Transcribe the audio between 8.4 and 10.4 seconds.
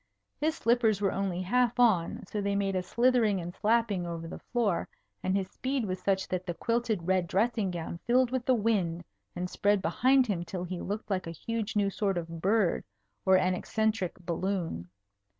the wind and spread behind